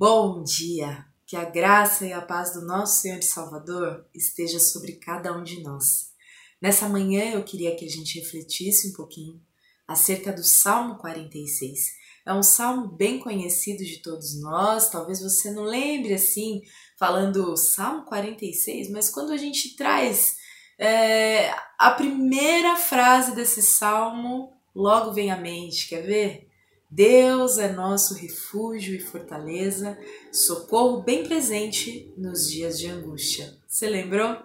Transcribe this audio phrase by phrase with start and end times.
[0.00, 1.04] Bom dia!
[1.26, 5.42] Que a graça e a paz do nosso Senhor e Salvador esteja sobre cada um
[5.42, 6.12] de nós.
[6.62, 9.42] Nessa manhã eu queria que a gente refletisse um pouquinho
[9.88, 11.80] acerca do Salmo 46.
[12.24, 16.62] É um salmo bem conhecido de todos nós, talvez você não lembre assim,
[16.96, 20.36] falando Salmo 46, mas quando a gente traz
[20.78, 26.47] é, a primeira frase desse salmo, logo vem à mente, quer ver?
[26.90, 29.98] Deus é nosso refúgio e fortaleza,
[30.32, 33.54] socorro bem presente nos dias de angústia.
[33.66, 34.38] Você lembrou?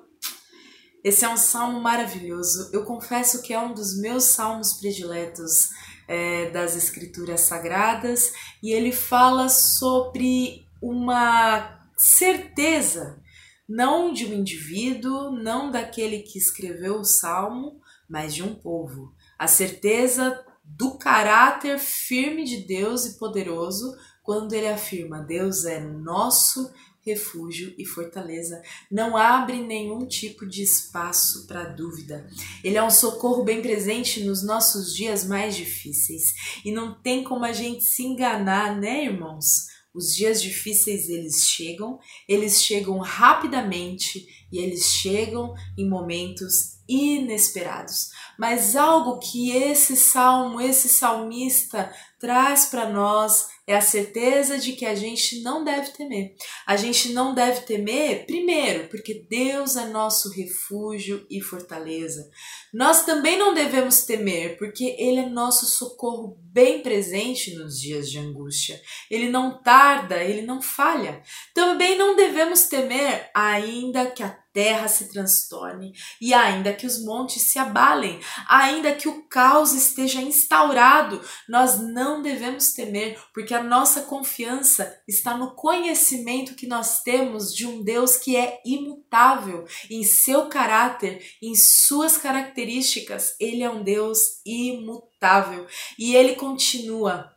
[1.02, 2.70] Esse é um salmo maravilhoso.
[2.74, 5.70] Eu confesso que é um dos meus salmos prediletos
[6.06, 13.22] é, das Escrituras Sagradas e ele fala sobre uma certeza,
[13.68, 17.80] não de um indivíduo, não daquele que escreveu o salmo,
[18.10, 19.14] mas de um povo.
[19.40, 26.72] A certeza do caráter firme de Deus e poderoso quando ele afirma: Deus é nosso
[27.06, 28.62] refúgio e fortaleza.
[28.90, 32.30] Não abre nenhum tipo de espaço para dúvida.
[32.64, 36.34] Ele é um socorro bem presente nos nossos dias mais difíceis.
[36.64, 39.74] E não tem como a gente se enganar, né, irmãos?
[39.94, 48.10] Os dias difíceis eles chegam, eles chegam rapidamente e eles chegam em momentos inesperados.
[48.38, 54.86] Mas algo que esse salmo, esse salmista traz para nós é a certeza de que
[54.86, 56.36] a gente não deve temer.
[56.68, 62.30] A gente não deve temer, primeiro, porque Deus é nosso refúgio e fortaleza.
[62.74, 68.20] Nós também não devemos temer, porque Ele é nosso socorro bem presente nos dias de
[68.20, 68.82] angústia.
[69.10, 71.22] Ele não tarda, ele não falha.
[71.54, 77.52] Também não devemos temer, ainda que a terra se transtorne e ainda que os montes
[77.52, 84.04] se abalem, ainda que o caos esteja instaurado, nós não devemos temer, porque a nossa
[84.04, 90.48] confiança está no conhecimento que nós temos de um Deus que é imutável em seu
[90.48, 93.36] caráter, em suas características.
[93.40, 95.66] Ele é um Deus imutável
[95.98, 97.32] e ele continua,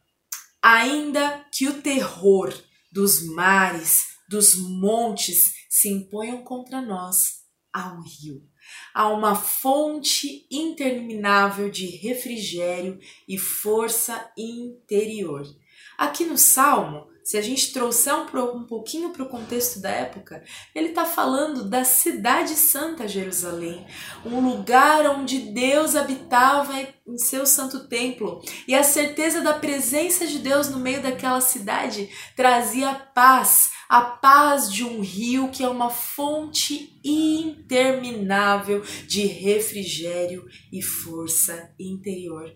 [0.63, 2.53] ainda que o terror
[2.91, 8.43] dos mares, dos montes se imponham contra nós, há um rio,
[8.95, 12.99] há uma fonte interminável de refrigério
[13.29, 15.45] e força interior.
[15.99, 20.91] Aqui no Salmo, se a gente trouxer um, pouquinho para o contexto da época, ele
[20.91, 23.85] está falando da cidade santa Jerusalém,
[24.25, 26.73] um lugar onde Deus habitava
[27.05, 28.41] em seu santo templo.
[28.69, 34.73] E a certeza da presença de Deus no meio daquela cidade trazia paz, a paz
[34.73, 42.55] de um rio que é uma fonte interminável de refrigério e força interior.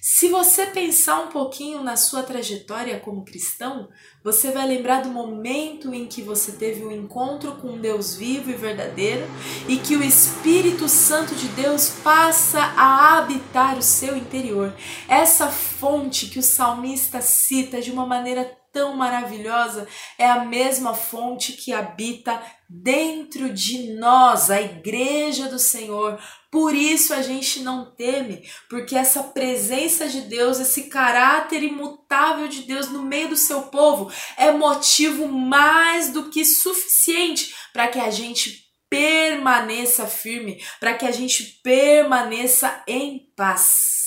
[0.00, 3.90] Se você pensar um pouquinho na sua trajetória como cristão,
[4.24, 8.54] você vai lembrar do momento em que você teve um encontro com Deus vivo e
[8.54, 9.26] verdadeiro
[9.68, 14.74] e que o Espírito Santo de Deus passa a habitar o seu interior.
[15.06, 19.86] Essa fonte que o salmista cita de uma maneira tão maravilhosa
[20.18, 26.20] é a mesma fonte que habita dentro de nós, a igreja do Senhor.
[26.50, 32.62] Por isso a gente não teme, porque essa presença de Deus, esse caráter imutável de
[32.62, 38.10] Deus no meio do seu povo é motivo mais do que suficiente para que a
[38.10, 43.99] gente permaneça firme, para que a gente permaneça em paz.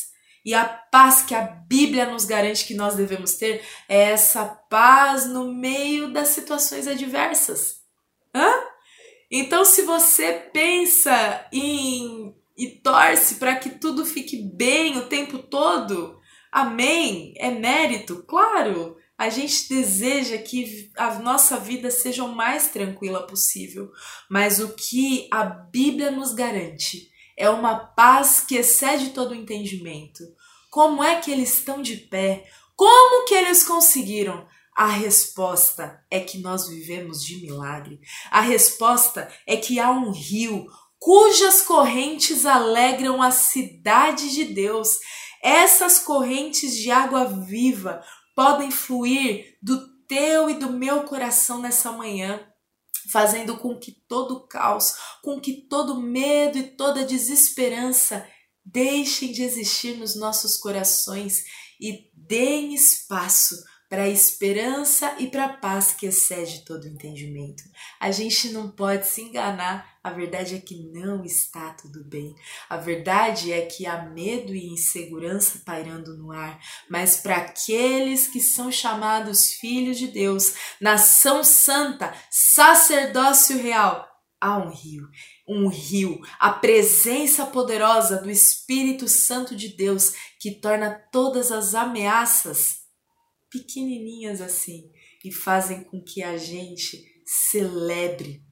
[0.46, 5.26] E a paz que a Bíblia nos garante que nós devemos ter é essa paz
[5.26, 7.82] no meio das situações adversas.
[8.36, 8.52] Hã?
[9.32, 16.20] Então, se você pensa em e torce para que tudo fique bem o tempo todo,
[16.52, 18.96] amém, é mérito, claro.
[19.18, 23.92] A gente deseja que a nossa vida seja o mais tranquila possível,
[24.30, 30.24] mas o que a Bíblia nos garante é uma paz que excede todo entendimento.
[30.70, 32.46] Como é que eles estão de pé?
[32.76, 34.48] Como que eles conseguiram?
[34.76, 38.00] A resposta é que nós vivemos de milagre.
[38.32, 40.66] A resposta é que há um rio
[40.98, 45.00] cujas correntes alegram a cidade de Deus.
[45.44, 48.02] Essas correntes de água viva
[48.36, 52.40] podem fluir do teu e do meu coração nessa manhã
[53.12, 58.28] fazendo com que todo caos, com que todo medo e toda desesperança
[58.66, 61.44] deixem de existir nos nossos corações
[61.80, 63.56] e deem espaço
[63.94, 67.62] para a esperança e para a paz que excede todo entendimento.
[68.00, 72.34] A gente não pode se enganar, a verdade é que não está tudo bem.
[72.68, 76.60] A verdade é que há medo e insegurança pairando no ar,
[76.90, 84.08] mas para aqueles que são chamados filhos de Deus, nação santa, sacerdócio real,
[84.42, 85.08] há um rio,
[85.48, 92.82] um rio, a presença poderosa do Espírito Santo de Deus que torna todas as ameaças
[93.54, 94.92] pequenininhas assim
[95.24, 98.44] e fazem com que a gente celebre.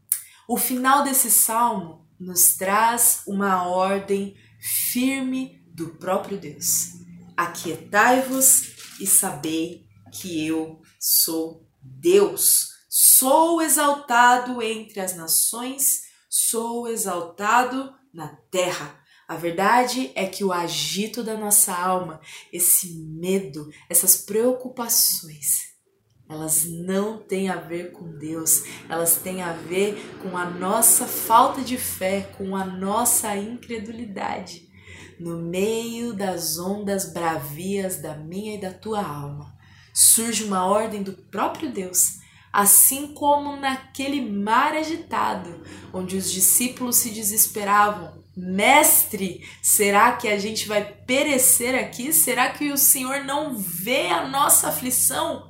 [0.48, 6.92] O final desse salmo nos traz uma ordem firme do próprio Deus.
[7.36, 12.70] Aquietai-vos e sabei que eu sou Deus.
[12.88, 19.01] Sou exaltado entre as nações, sou exaltado na terra.
[19.32, 22.20] A verdade é que o agito da nossa alma,
[22.52, 25.70] esse medo, essas preocupações,
[26.28, 31.62] elas não têm a ver com Deus, elas têm a ver com a nossa falta
[31.62, 34.68] de fé, com a nossa incredulidade.
[35.18, 39.58] No meio das ondas bravias da minha e da tua alma,
[39.94, 42.20] surge uma ordem do próprio Deus
[42.52, 45.64] assim como naquele mar agitado,
[45.94, 48.22] onde os discípulos se desesperavam.
[48.36, 52.14] Mestre, será que a gente vai perecer aqui?
[52.14, 55.50] Será que o Senhor não vê a nossa aflição?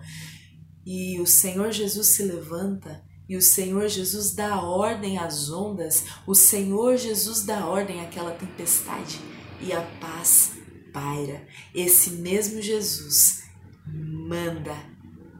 [0.85, 6.35] E o Senhor Jesus se levanta e o Senhor Jesus dá ordem às ondas, o
[6.35, 9.21] Senhor Jesus dá ordem àquela tempestade
[9.61, 10.51] e a paz
[10.91, 11.47] paira.
[11.73, 13.43] Esse mesmo Jesus
[13.87, 14.75] manda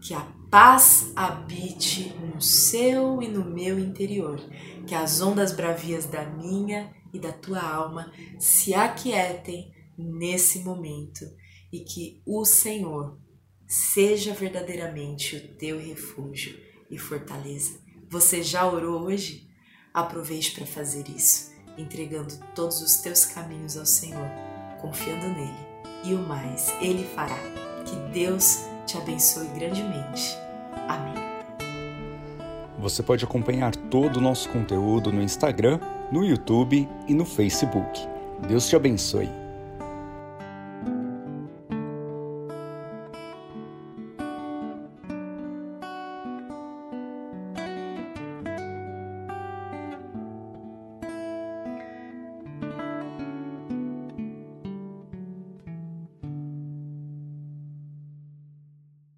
[0.02, 4.38] que a paz habite no seu e no meu interior,
[4.86, 11.26] que as ondas bravias da minha e da tua alma se aquietem nesse momento
[11.72, 13.18] e que o Senhor
[13.66, 16.60] seja verdadeiramente o teu refúgio
[16.90, 17.80] e fortaleza.
[18.10, 19.48] Você já orou hoje?
[19.94, 24.28] Aproveite para fazer isso, entregando todos os teus caminhos ao Senhor,
[24.82, 25.68] confiando nele,
[26.04, 27.40] e o mais ele fará.
[27.86, 30.38] Que Deus te abençoe grandemente.
[30.88, 31.14] Amém.
[32.80, 35.80] Você pode acompanhar todo o nosso conteúdo no Instagram,
[36.12, 38.00] no YouTube e no Facebook.
[38.48, 39.41] Deus te abençoe.